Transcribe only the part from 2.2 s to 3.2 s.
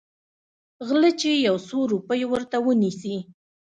ورته ونيسي.